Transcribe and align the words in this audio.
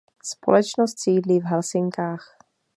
Společnost 0.23 0.99
sídlí 0.99 1.39
v 1.39 1.43
Helsinkách. 1.43 2.37